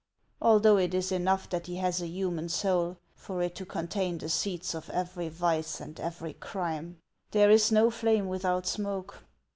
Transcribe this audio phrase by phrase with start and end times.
[0.41, 4.29] although it is enough that he has a human soul, for it to contain the
[4.29, 6.97] seeds of every vice and every crime.
[7.29, 9.19] There is no flame without smoke."